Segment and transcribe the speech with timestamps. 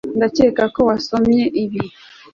[0.17, 1.81] ndakeka ko wasomye ibi